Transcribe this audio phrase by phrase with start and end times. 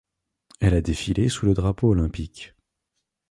[0.59, 2.55] Elle a défilé sous le drapeau olympique.